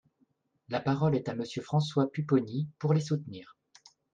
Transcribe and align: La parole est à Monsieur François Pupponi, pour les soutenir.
La 0.69 0.79
parole 0.79 1.15
est 1.15 1.29
à 1.29 1.35
Monsieur 1.35 1.61
François 1.61 2.09
Pupponi, 2.11 2.67
pour 2.79 2.91
les 2.95 3.01
soutenir. 3.01 3.55